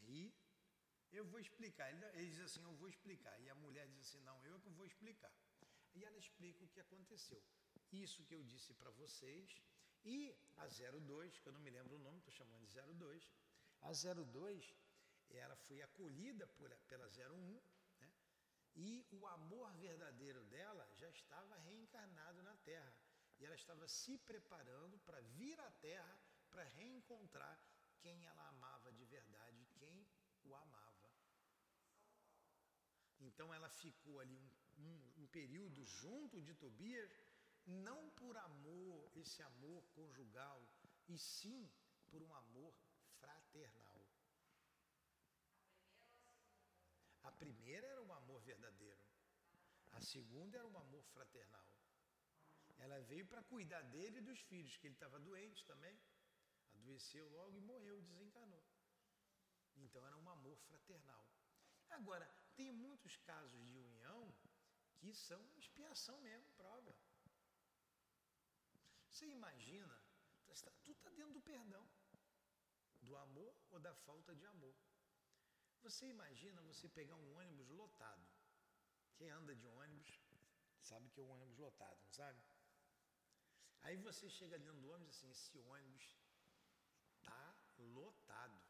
[0.03, 0.33] ri,
[1.11, 1.91] eu vou explicar.
[1.91, 3.39] Ele, ele diz assim, eu vou explicar.
[3.41, 5.33] E a mulher diz assim, não, eu é que vou explicar.
[5.95, 7.43] E ela explica o que aconteceu.
[7.91, 9.57] Isso que eu disse para vocês.
[10.05, 13.29] E a 02, que eu não me lembro o nome, estou chamando de 02.
[13.81, 14.75] A 02,
[15.31, 17.61] ela foi acolhida por, pela 01,
[18.01, 18.11] né?
[18.75, 22.95] e o amor verdadeiro dela já estava reencarnado na Terra.
[23.39, 27.59] E ela estava se preparando para vir à Terra para reencontrar
[28.01, 30.07] quem ela amava de verdade, quem
[30.45, 30.89] o amava.
[33.21, 37.11] Então ela ficou ali um, um, um período junto de Tobias,
[37.69, 40.67] não por amor, esse amor conjugal,
[41.07, 41.71] e sim
[42.09, 42.75] por um amor
[43.21, 44.01] fraternal.
[47.23, 49.03] A primeira era um amor verdadeiro,
[49.93, 51.69] a segunda era um amor fraternal.
[52.79, 55.99] Ela veio para cuidar dele e dos filhos, que ele estava doente também.
[56.75, 58.65] Adoeceu logo e morreu, desencanou.
[59.77, 61.27] Então era um amor fraternal.
[61.91, 64.33] Agora, tem muitos casos de união
[64.99, 66.95] que são expiação mesmo, prova.
[69.19, 70.01] Você imagina,
[70.47, 71.85] tá, tu está dentro do perdão,
[73.03, 74.77] do amor ou da falta de amor.
[75.83, 78.25] Você imagina você pegar um ônibus lotado.
[79.17, 80.09] Quem anda de ônibus
[80.81, 82.41] sabe que é um ônibus lotado, não sabe?
[83.81, 86.17] Aí você chega dentro do ônibus assim, esse ônibus
[87.17, 88.63] está lotado.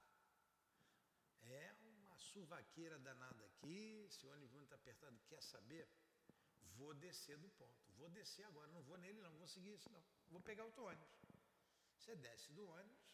[1.43, 5.87] É uma suvaqueira danada aqui, esse ônibus muito apertado, quer saber?
[6.81, 7.93] Vou descer do ponto.
[8.01, 10.05] Vou descer agora, não vou nele não, vou seguir isso não.
[10.31, 11.21] Vou pegar outro ônibus.
[11.97, 13.07] Você desce do ônibus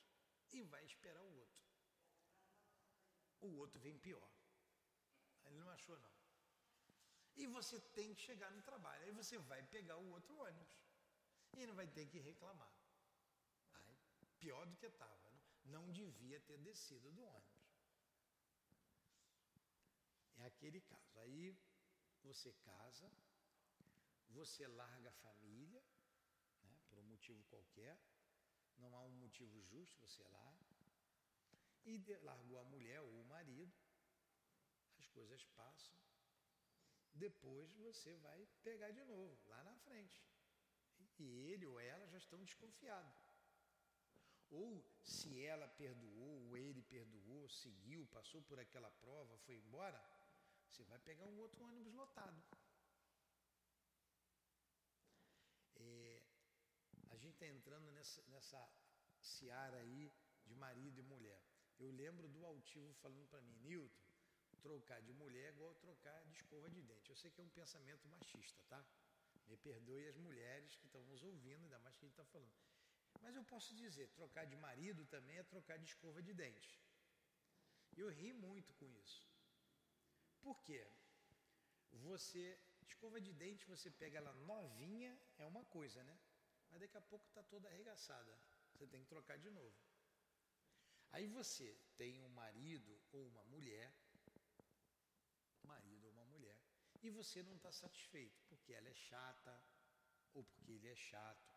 [0.52, 1.64] e vai esperar o outro.
[3.40, 4.28] O outro vem pior.
[5.44, 6.12] Ele não achou não.
[7.36, 9.04] E você tem que chegar no trabalho.
[9.04, 10.78] Aí você vai pegar o outro ônibus
[11.56, 12.72] e não vai ter que reclamar.
[13.72, 13.96] Aí,
[14.38, 15.32] pior do que estava.
[15.64, 17.64] Não, não devia ter descido do ônibus.
[20.36, 21.18] É aquele caso.
[21.20, 21.56] Aí
[22.22, 23.10] você casa,
[24.38, 25.82] você larga a família,
[26.62, 27.98] né, por um motivo qualquer,
[28.76, 30.66] não há um motivo justo, você larga,
[31.84, 33.72] e largou a mulher ou o marido,
[34.98, 35.96] as coisas passam,
[37.14, 40.20] depois você vai pegar de novo, lá na frente.
[41.18, 43.14] E ele ou ela já estão desconfiados.
[44.50, 50.02] Ou se ela perdoou, ou ele perdoou, seguiu, passou por aquela prova, foi embora,
[50.68, 52.42] você vai pegar um outro ônibus lotado.
[55.76, 56.22] É,
[57.10, 58.60] a gente está entrando nessa, nessa
[59.20, 60.12] seara aí
[60.44, 61.40] de marido e mulher.
[61.78, 64.04] Eu lembro do altivo falando para mim, Nilton,
[64.60, 67.10] trocar de mulher é igual trocar de escova de dente.
[67.10, 68.84] Eu sei que é um pensamento machista, tá?
[69.46, 72.54] Me perdoe as mulheres que estão nos ouvindo, ainda mais que a gente está falando.
[73.20, 76.80] Mas eu posso dizer, trocar de marido também é trocar de escova de dente.
[77.96, 79.28] Eu ri muito com isso.
[80.40, 80.86] Por quê?
[82.08, 86.18] Você escova de dente, você pega ela novinha, é uma coisa, né?
[86.74, 88.36] Mas daqui a pouco está toda arregaçada.
[88.72, 89.72] Você tem que trocar de novo.
[91.12, 93.94] Aí você tem um marido ou uma mulher,
[95.62, 96.58] marido ou uma mulher,
[97.00, 99.54] e você não está satisfeito porque ela é chata,
[100.32, 101.54] ou porque ele é chato,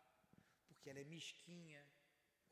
[0.68, 1.84] porque ela é mesquinha,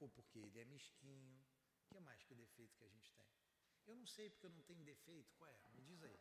[0.01, 1.39] ou porque ele é mesquinho.
[1.85, 3.29] O que mais que defeito que a gente tem?
[3.87, 5.33] Eu não sei porque eu não tenho defeito.
[5.37, 5.57] Qual é?
[5.77, 6.19] Me diz aí.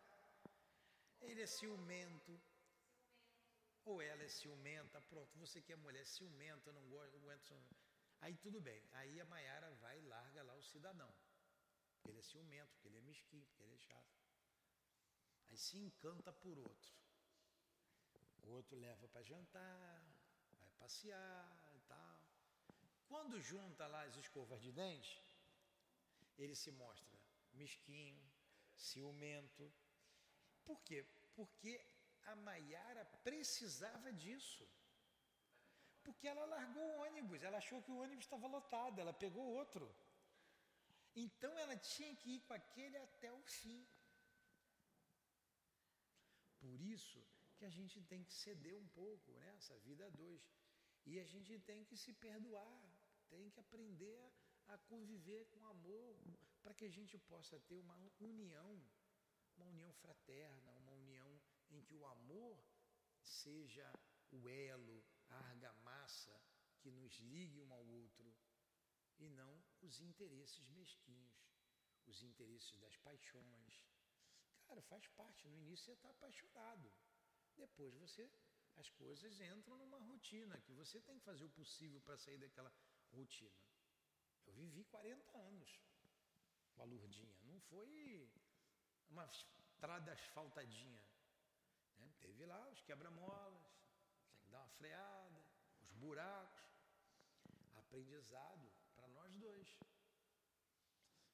[1.21, 2.39] Ele é ciumento.
[3.85, 4.99] Ou ela é ciumenta.
[5.01, 7.55] Pronto, você que é mulher ciumenta, não gosta, não aguenta.
[8.21, 8.83] Aí tudo bem.
[8.93, 11.13] Aí a Maiara vai e larga lá o cidadão.
[11.93, 14.15] Porque ele é ciumento, porque ele é mesquinho, porque ele é chato.
[15.47, 16.93] Aí se encanta por outro.
[18.43, 20.03] O outro leva para jantar,
[20.59, 22.21] vai passear e tal.
[23.07, 25.23] Quando junta lá as escovas de dente,
[26.37, 27.17] ele se mostra
[27.53, 28.21] mesquinho,
[28.75, 29.71] ciumento.
[30.63, 31.05] Por quê?
[31.35, 31.83] Porque
[32.31, 34.65] a Maiara precisava disso.
[36.05, 39.85] Porque ela largou o ônibus, ela achou que o ônibus estava lotado, ela pegou outro.
[41.23, 43.79] Então ela tinha que ir com aquele até o fim.
[46.59, 47.21] Por isso
[47.57, 49.79] que a gente tem que ceder um pouco nessa né?
[49.87, 50.43] vida a dois.
[51.05, 52.83] E a gente tem que se perdoar,
[53.29, 54.31] tem que aprender
[54.67, 56.15] a conviver com amor,
[56.61, 58.71] para que a gente possa ter uma união,
[59.55, 60.79] uma união fraterna,
[61.75, 62.63] em que o amor
[63.21, 63.91] seja
[64.31, 66.41] o elo, a argamassa
[66.79, 68.33] que nos ligue um ao outro
[69.17, 71.33] e não os interesses mesquinhos,
[72.05, 73.83] os interesses das paixões.
[74.67, 75.47] Cara, faz parte.
[75.47, 76.91] No início você está apaixonado.
[77.55, 78.29] Depois você,
[78.75, 82.71] as coisas entram numa rotina que você tem que fazer o possível para sair daquela
[83.11, 83.55] rotina.
[84.45, 85.81] Eu vivi 40 anos
[86.73, 87.37] com a Lurdinha.
[87.43, 88.29] Não foi
[89.09, 91.03] uma estrada asfaltadinha.
[91.97, 92.11] Né?
[92.19, 93.63] Teve lá os quebra-molas,
[94.31, 95.45] tem que dar uma freada,
[95.81, 96.65] os buracos.
[97.75, 99.79] Aprendizado para nós dois.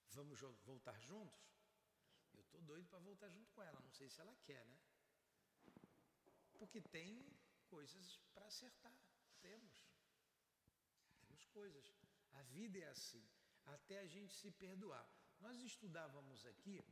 [0.10, 1.42] Vamos voltar juntos?
[2.34, 3.80] Eu estou doido para voltar junto com ela.
[3.80, 4.78] Não sei se ela quer, né?
[6.54, 7.26] Porque tem
[7.70, 8.96] coisas para acertar.
[9.42, 9.88] Temos.
[11.20, 11.94] Temos coisas.
[12.34, 13.26] A vida é assim.
[13.66, 15.08] Até a gente se perdoar.
[15.40, 16.84] Nós estudávamos aqui,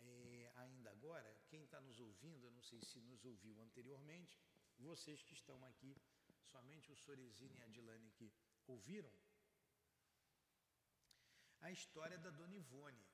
[0.00, 4.40] é, ainda agora, quem está nos ouvindo, eu não sei se nos ouviu anteriormente,
[4.78, 5.96] vocês que estão aqui,
[6.52, 8.32] somente o Sorezino e a Adilane que
[8.66, 9.12] ouviram,
[11.60, 13.04] a história da Dona Ivone,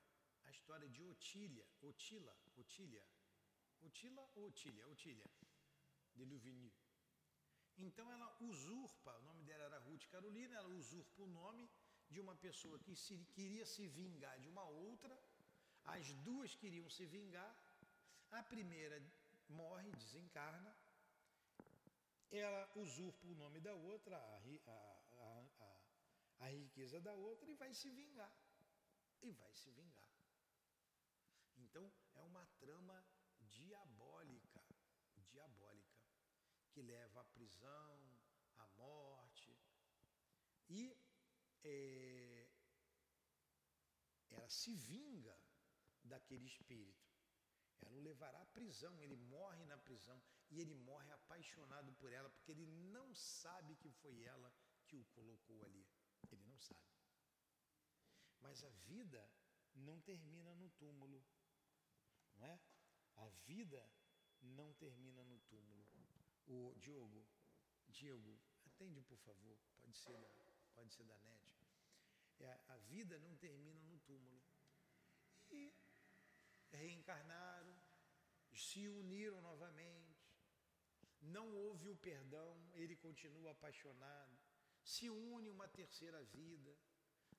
[0.43, 3.03] a história de Otília, Otila, Otília,
[3.81, 4.87] Otila ou Otília?
[4.87, 5.25] Otília,
[6.15, 6.71] de Louvigny.
[7.77, 11.69] Então ela usurpa, o nome dela era Ruth Carolina, ela usurpa o nome
[12.09, 15.13] de uma pessoa que se, queria se vingar de uma outra,
[15.85, 17.55] as duas queriam se vingar,
[18.31, 19.01] a primeira
[19.49, 20.75] morre, desencarna,
[22.31, 27.73] ela usurpa o nome da outra, a, a, a, a riqueza da outra e vai
[27.73, 28.33] se vingar.
[29.21, 30.09] E vai se vingar.
[31.57, 33.05] Então é uma trama
[33.39, 34.61] diabólica,
[35.17, 35.95] diabólica,
[36.71, 38.19] que leva à prisão,
[38.57, 39.57] à morte.
[40.67, 40.97] E
[41.63, 42.49] é,
[44.31, 45.44] ela se vinga
[46.05, 47.05] daquele espírito.
[47.81, 52.29] Ela o levará à prisão, ele morre na prisão e ele morre apaixonado por ela,
[52.29, 54.53] porque ele não sabe que foi ela
[54.87, 55.85] que o colocou ali.
[56.31, 56.79] Ele não sabe.
[58.39, 59.29] Mas a vida
[59.73, 61.23] não termina no túmulo,
[62.35, 62.59] não é?
[63.15, 63.91] A vida
[64.41, 65.85] não termina no túmulo.
[66.47, 67.27] O Diogo,
[67.89, 70.13] Diogo, atende por favor, pode ser
[70.73, 71.41] pode ser da NET.
[72.39, 74.43] É, a vida não termina no túmulo.
[75.49, 75.73] E
[76.71, 77.75] reencarnaram,
[78.53, 80.25] se uniram novamente,
[81.21, 84.37] não houve o perdão, ele continua apaixonado,
[84.83, 86.77] se une uma terceira vida,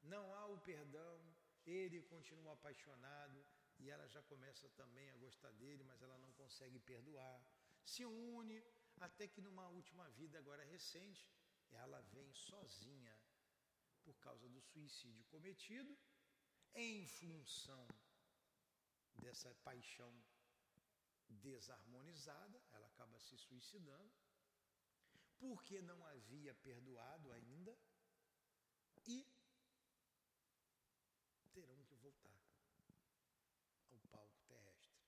[0.03, 1.21] não há o perdão,
[1.65, 3.45] ele continua apaixonado
[3.79, 7.41] e ela já começa também a gostar dele, mas ela não consegue perdoar.
[7.85, 8.63] Se une
[9.01, 11.29] até que numa última vida agora recente,
[11.71, 13.17] ela vem sozinha
[14.03, 15.97] por causa do suicídio cometido,
[16.75, 17.87] em função
[19.17, 20.13] dessa paixão
[21.29, 24.13] desarmonizada, ela acaba se suicidando,
[25.39, 27.77] porque não havia perdoado ainda,
[29.07, 29.27] e
[31.53, 32.39] terão que voltar
[33.91, 35.01] ao palco terrestre.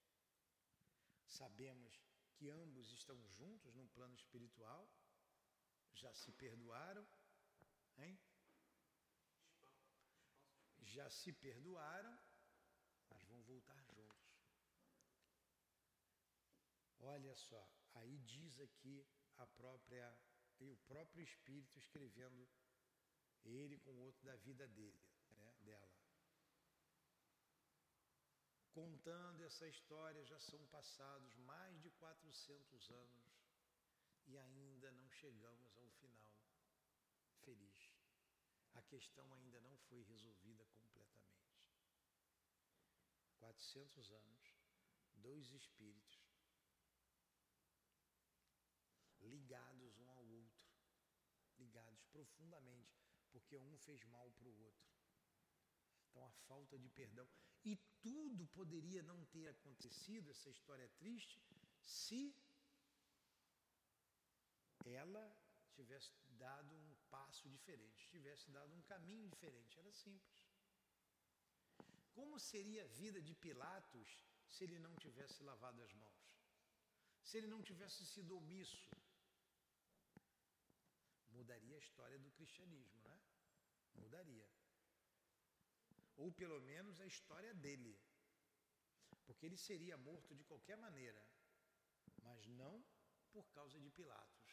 [1.27, 2.01] Sabemos
[2.35, 4.89] que ambos estão juntos no plano espiritual,
[5.93, 7.07] já se perdoaram,
[7.99, 8.19] hein?
[10.81, 12.19] Já se perdoaram,
[13.11, 14.29] mas vão voltar juntos.
[17.01, 19.07] Olha só, Aí diz aqui
[19.37, 20.17] a própria
[20.61, 22.49] o próprio espírito escrevendo
[23.45, 25.93] ele com o outro da vida dele, né, dela.
[28.73, 33.41] Contando essa história, já são passados mais de 400 anos
[34.27, 36.33] e ainda não chegamos ao final
[37.45, 37.95] feliz.
[38.75, 41.49] A questão ainda não foi resolvida completamente.
[43.39, 44.57] 400 anos,
[45.15, 46.18] dois espíritos
[49.35, 50.67] ligados um ao outro,
[51.59, 52.97] ligados profundamente,
[53.31, 54.89] porque um fez mal para o outro.
[56.09, 57.29] Então a falta de perdão.
[57.65, 61.43] E tudo poderia não ter acontecido, essa história é triste,
[61.83, 62.35] se
[64.85, 65.25] ela
[65.73, 66.13] tivesse
[66.45, 69.79] dado um passo diferente, tivesse dado um caminho diferente.
[69.79, 70.41] Era simples.
[72.13, 74.09] Como seria a vida de Pilatos
[74.53, 76.23] se ele não tivesse lavado as mãos?
[77.23, 78.89] Se ele não tivesse sido omisso?
[81.39, 83.17] Mudaria a história do cristianismo, né?
[83.95, 84.49] Mudaria.
[86.17, 87.95] Ou pelo menos a história dele.
[89.27, 91.23] Porque ele seria morto de qualquer maneira,
[92.23, 92.75] mas não
[93.33, 94.49] por causa de Pilatos.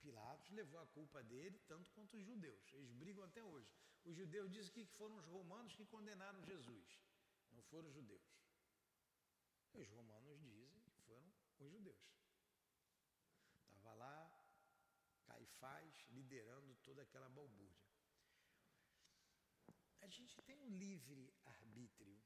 [0.00, 2.72] Pilatos levou a culpa dele tanto quanto os judeus.
[2.72, 3.72] Eles brigam até hoje.
[4.04, 7.00] Os judeus dizem que foram os romanos que condenaram Jesus,
[7.52, 8.28] não foram os judeus.
[9.72, 12.04] Os romanos dizem que foram os judeus.
[13.62, 14.42] Estava lá
[15.52, 17.92] Caifás liderando toda aquela balbúrdia.
[20.00, 22.20] A gente tem um livre arbítrio.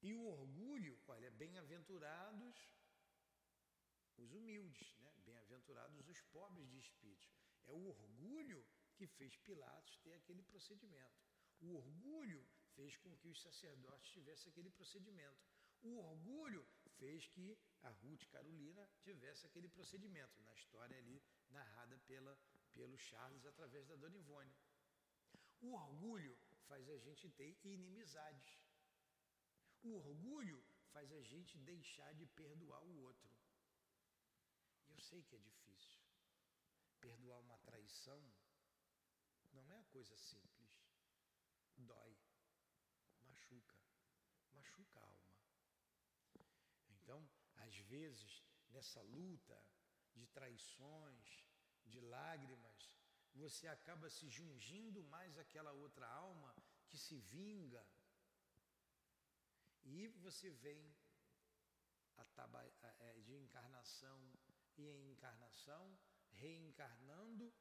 [0.00, 2.56] E o orgulho, olha, bem-aventurados
[4.16, 5.14] os humildes, né?
[5.24, 7.28] bem-aventurados os pobres de espírito.
[7.64, 8.66] É o orgulho
[8.96, 11.22] que fez Pilatos ter aquele procedimento.
[11.60, 15.40] O orgulho fez com que os sacerdotes tivessem aquele procedimento.
[15.82, 16.66] O orgulho
[16.98, 20.40] fez que a Ruth Carolina tivesse aquele procedimento.
[20.42, 22.36] Na história ali narrada pela,
[22.72, 24.54] pelo Charles através da Dona Ivone.
[25.60, 26.36] O orgulho
[26.66, 28.60] faz a gente ter inimizades.
[29.82, 33.30] O orgulho faz a gente deixar de perdoar o outro.
[34.88, 36.00] Eu sei que é difícil.
[37.00, 38.22] Perdoar uma traição
[39.52, 40.70] não é a coisa simples.
[41.76, 42.16] Dói,
[43.24, 43.76] machuca,
[44.52, 45.32] machuca a alma.
[46.90, 49.58] Então, às vezes, nessa luta,
[50.14, 51.44] de traições,
[51.84, 52.96] de lágrimas,
[53.34, 56.54] você acaba se jungindo mais àquela outra alma
[56.88, 57.84] que se vinga.
[59.84, 60.94] E você vem
[63.00, 64.32] é, de encarnação
[64.76, 65.98] e em encarnação,
[66.32, 67.52] reencarnando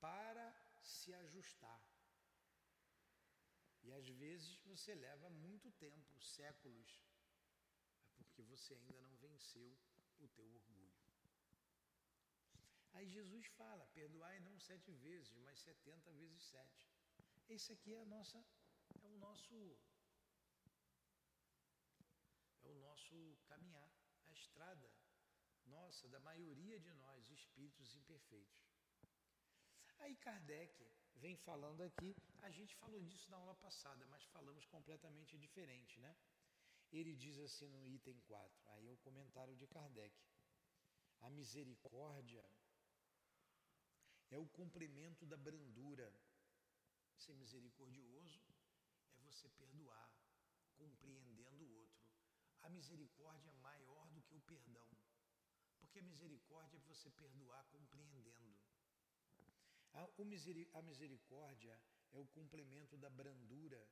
[0.00, 1.82] para se ajustar.
[3.82, 7.00] E às vezes você leva muito tempo, séculos,
[8.18, 9.76] é porque você ainda não venceu
[10.18, 10.85] o teu orgulho.
[12.96, 16.88] Aí Jesus fala, perdoai não sete vezes, mas setenta vezes sete.
[17.46, 18.38] Esse aqui é a nossa,
[19.02, 19.56] é o nosso,
[22.64, 23.92] é o nosso caminhar,
[24.24, 24.90] a estrada
[25.66, 28.64] nossa, da maioria de nós, espíritos imperfeitos.
[29.98, 35.36] Aí Kardec vem falando aqui, a gente falou disso na aula passada, mas falamos completamente
[35.36, 36.16] diferente, né?
[36.90, 40.16] Ele diz assim no item 4, aí é o comentário de Kardec.
[41.20, 42.44] A misericórdia
[44.30, 46.12] é o complemento da brandura.
[47.16, 48.44] Ser misericordioso
[49.14, 50.10] é você perdoar,
[50.74, 52.06] compreendendo o outro.
[52.62, 54.88] A misericórdia é maior do que o perdão,
[55.78, 58.56] porque a misericórdia é você perdoar compreendendo.
[59.94, 61.80] A, misericórdia
[62.12, 63.88] é o complemento da brandura,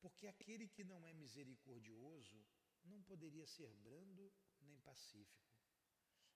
[0.00, 2.42] porque aquele que não é misericordioso
[2.84, 5.52] não poderia ser brando nem pacífico.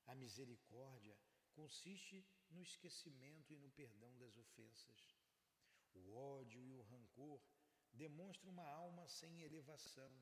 [0.06, 1.16] A misericórdia
[1.56, 5.00] consiste no esquecimento e no perdão das ofensas.
[5.94, 7.40] O ódio e o rancor
[7.92, 10.12] demonstram uma alma sem elevação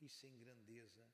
[0.00, 1.04] e sem grandeza.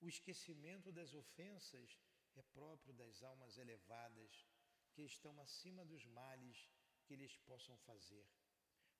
[0.00, 1.98] O esquecimento das ofensas
[2.36, 4.46] é próprio das almas elevadas
[4.92, 6.70] que estão acima dos males
[7.04, 8.26] que lhes possam fazer.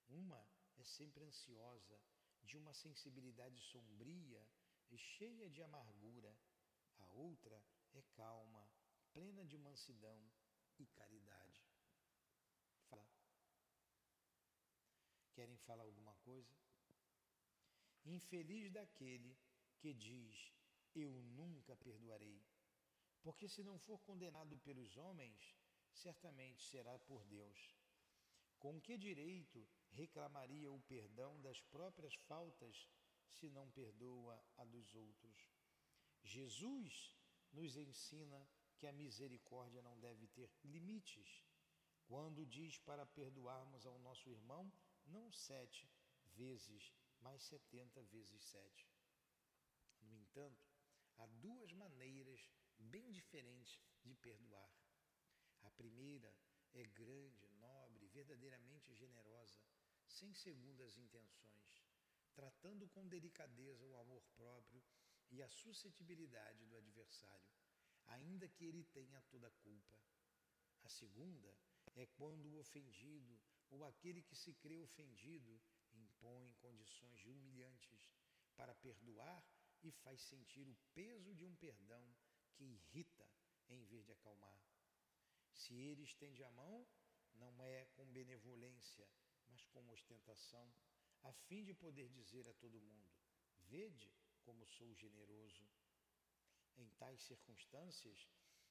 [0.08, 0.44] Uma
[0.76, 2.00] é sempre ansiosa,
[2.42, 4.44] de uma sensibilidade sombria
[4.90, 6.36] e cheia de amargura.
[6.98, 8.68] A outra é calma,
[9.12, 10.20] plena de mansidão
[10.78, 11.62] e caridade.
[12.88, 13.06] Fala.
[15.34, 16.56] Querem falar alguma coisa?
[18.04, 19.36] Infeliz daquele
[19.78, 20.52] que diz:
[20.94, 22.42] Eu nunca perdoarei.
[23.22, 25.56] Porque se não for condenado pelos homens,
[25.92, 27.76] certamente será por Deus.
[28.58, 32.88] Com que direito reclamaria o perdão das próprias faltas
[33.28, 35.48] se não perdoa a dos outros?
[36.24, 37.16] Jesus
[37.52, 38.48] nos ensina
[38.82, 41.44] que a misericórdia não deve ter limites.
[42.08, 44.72] Quando diz para perdoarmos ao nosso irmão,
[45.06, 45.88] não sete
[46.34, 48.90] vezes, mas setenta vezes sete.
[50.00, 50.66] No entanto,
[51.16, 54.74] há duas maneiras bem diferentes de perdoar.
[55.60, 56.36] A primeira
[56.74, 59.60] é grande, nobre, verdadeiramente generosa,
[60.08, 61.86] sem segundas intenções,
[62.34, 64.82] tratando com delicadeza o amor próprio
[65.30, 67.61] e a suscetibilidade do adversário,
[68.06, 69.98] ainda que ele tenha toda a culpa.
[70.82, 71.56] A segunda
[71.94, 73.40] é quando o ofendido
[73.70, 75.60] ou aquele que se crê ofendido
[75.92, 78.12] impõe condições humilhantes
[78.56, 79.44] para perdoar
[79.82, 82.14] e faz sentir o peso de um perdão
[82.54, 83.28] que irrita
[83.68, 84.60] em vez de acalmar.
[85.52, 86.86] Se ele estende a mão,
[87.34, 89.08] não é com benevolência,
[89.48, 90.72] mas com ostentação,
[91.22, 93.10] a fim de poder dizer a todo mundo:
[93.68, 95.68] Vede como sou generoso.
[96.76, 98.28] Em tais circunstâncias,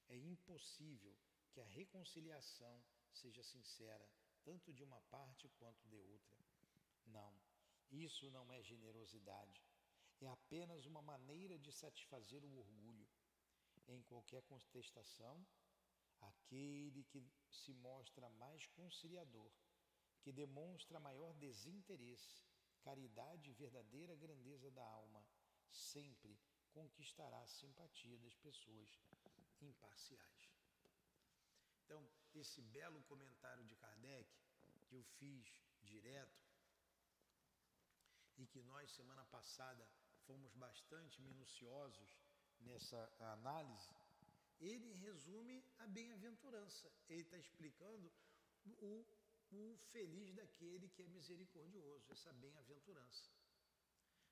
[0.09, 1.15] é impossível
[1.51, 4.09] que a reconciliação seja sincera,
[4.43, 6.37] tanto de uma parte quanto de outra.
[7.05, 7.33] Não,
[7.91, 9.63] isso não é generosidade.
[10.19, 13.07] É apenas uma maneira de satisfazer o orgulho.
[13.87, 15.45] Em qualquer contestação,
[16.21, 19.51] aquele que se mostra mais conciliador,
[20.21, 22.43] que demonstra maior desinteresse,
[22.81, 25.25] caridade e verdadeira grandeza da alma,
[25.69, 26.39] sempre
[26.73, 28.89] conquistará a simpatia das pessoas
[29.61, 30.51] imparciais.
[31.85, 34.29] Então, esse belo comentário de Kardec,
[34.87, 35.45] que eu fiz
[35.83, 36.41] direto,
[38.37, 39.87] e que nós, semana passada,
[40.25, 42.17] fomos bastante minuciosos
[42.61, 43.89] nessa análise,
[44.59, 46.91] ele resume a bem-aventurança.
[47.09, 48.11] Ele está explicando
[48.65, 49.05] o,
[49.51, 53.29] o feliz daquele que é misericordioso, essa bem-aventurança.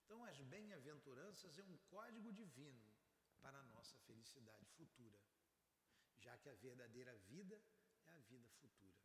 [0.10, 2.92] Então, as bem-aventuranças é um código divino
[3.40, 5.20] para a nossa felicidade futura,
[6.18, 7.62] já que a verdadeira vida
[8.08, 8.98] é a vida futura.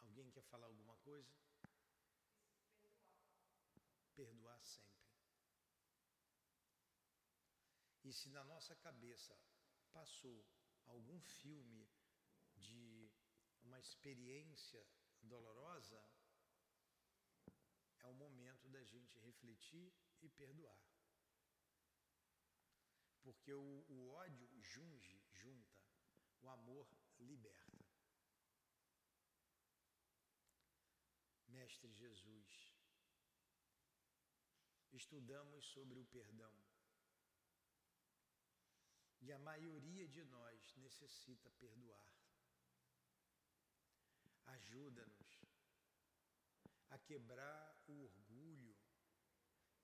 [0.00, 1.34] Alguém quer falar alguma coisa?
[4.14, 5.08] Perdoar sempre.
[8.04, 9.34] E se na nossa cabeça
[9.94, 10.46] passou
[10.84, 11.88] algum filme
[12.54, 13.10] de
[13.62, 14.86] uma experiência
[15.22, 16.06] dolorosa,
[18.74, 20.84] da gente refletir e perdoar.
[23.22, 25.80] Porque o, o ódio junge, junta,
[26.42, 27.84] o amor liberta.
[31.46, 32.74] Mestre Jesus,
[34.92, 36.54] estudamos sobre o perdão.
[39.20, 42.12] E a maioria de nós necessita perdoar.
[44.46, 45.44] Ajuda-nos
[46.90, 48.23] a quebrar o orgulho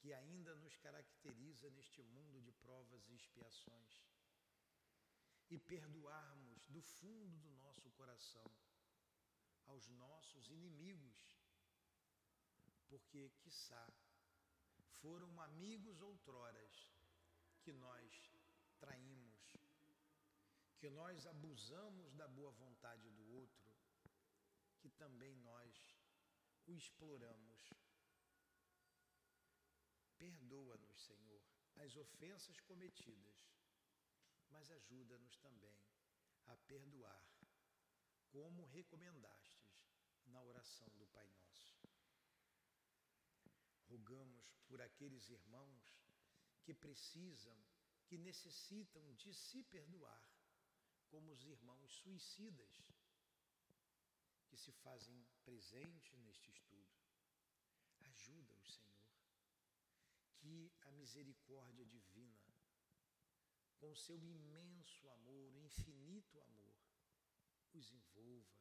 [0.01, 4.03] que ainda nos caracteriza neste mundo de provas e expiações
[5.51, 8.45] e perdoarmos do fundo do nosso coração
[9.67, 11.39] aos nossos inimigos,
[12.89, 13.87] porque, quiçá,
[15.01, 16.91] foram amigos outroras
[17.63, 18.33] que nós
[18.79, 19.57] traímos,
[20.79, 23.71] que nós abusamos da boa vontade do outro,
[24.81, 25.97] que também nós
[26.67, 27.90] o exploramos.
[30.21, 31.43] Perdoa-nos, Senhor,
[31.77, 33.39] as ofensas cometidas,
[34.51, 35.81] mas ajuda-nos também
[36.47, 37.25] a perdoar,
[38.29, 39.81] como recomendastes
[40.27, 41.81] na oração do Pai Nosso.
[43.89, 45.83] Rogamos por aqueles irmãos
[46.65, 47.59] que precisam
[48.07, 50.23] que necessitam de se perdoar,
[51.09, 52.93] como os irmãos suicidas
[54.49, 57.01] que se fazem presentes neste estudo.
[58.01, 58.90] Ajuda-os, Senhor,
[60.41, 62.55] que a misericórdia divina,
[63.79, 66.77] com seu imenso amor, infinito amor,
[67.73, 68.61] os envolva,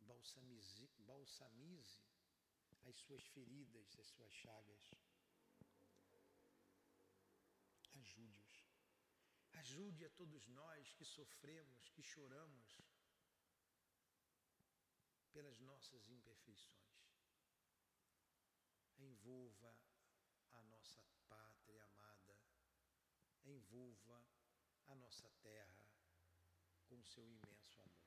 [0.00, 2.04] balsamize, balsamize
[2.84, 4.90] as suas feridas, as suas chagas
[8.06, 8.56] Ajude-os.
[9.52, 12.80] Ajude a todos nós que sofremos, que choramos
[15.32, 16.95] pelas nossas imperfeições.
[19.06, 19.72] Envolva
[20.52, 22.36] a nossa pátria amada,
[23.44, 24.18] envolva
[24.86, 25.86] a nossa terra
[26.86, 28.06] com seu imenso amor.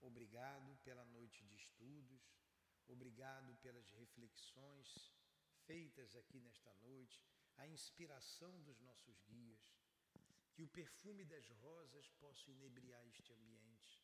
[0.00, 2.24] Obrigado pela noite de estudos,
[2.88, 5.12] obrigado pelas reflexões
[5.66, 7.22] feitas aqui nesta noite
[7.56, 9.78] a inspiração dos nossos guias,
[10.52, 13.99] que o perfume das rosas possa inebriar este ambiente,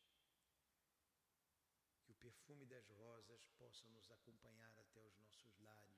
[2.27, 5.97] perfume das rosas possa nos acompanhar até os nossos lares,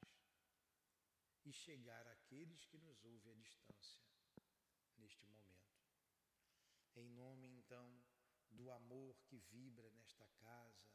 [1.43, 4.03] e chegar àqueles que nos ouvem à distância
[4.97, 5.73] neste momento.
[6.95, 7.87] Em nome, então,
[8.51, 10.87] do amor que vibra nesta casa,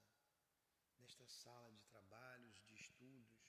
[0.98, 3.44] nesta sala de trabalhos, de estudos,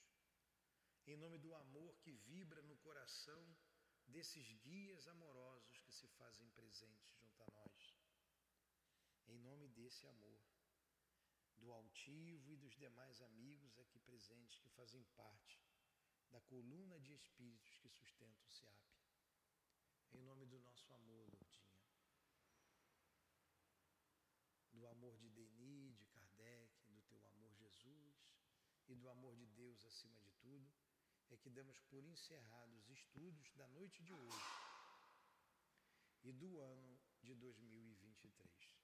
[1.06, 3.56] em nome do amor que vibra no coração
[4.08, 7.94] desses guias amorosos que se fazem presentes junto a nós.
[9.28, 10.55] Em nome desse amor,
[11.58, 15.60] do altivo e dos demais amigos aqui presentes que fazem parte
[16.30, 18.86] da coluna de espíritos que sustenta o SIAP.
[20.12, 21.76] Em nome do nosso amor, Lourdinha.
[24.72, 28.16] Do amor de Denis, de Kardec, do teu amor, Jesus,
[28.88, 30.70] e do amor de Deus acima de tudo,
[31.30, 34.66] é que damos por encerrados os estudos da noite de hoje
[36.22, 38.76] e do ano de 2023.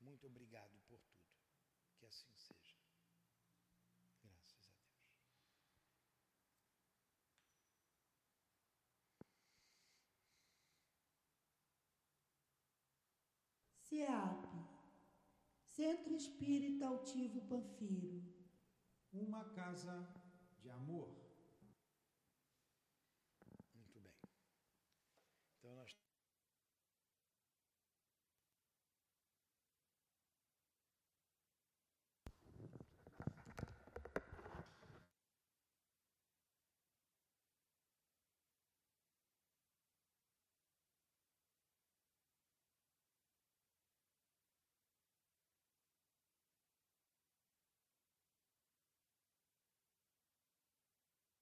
[0.00, 1.35] Muito obrigado por tudo.
[1.98, 2.76] Que assim seja.
[4.22, 5.06] Graças a Deus.
[13.82, 14.46] CIAP,
[15.64, 18.22] Centro Espírita Altivo Panfiro.
[19.12, 20.06] Uma casa
[20.58, 21.25] de amor.